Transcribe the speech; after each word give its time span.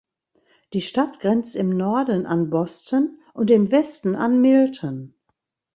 Die 0.73 0.81
Stadt 0.81 1.19
grenzt 1.19 1.55
im 1.55 1.69
Norden 1.69 2.25
an 2.25 2.49
Boston 2.49 3.19
und 3.35 3.51
im 3.51 3.69
Westen 3.71 4.15
an 4.15 4.41
Milton. 4.41 5.13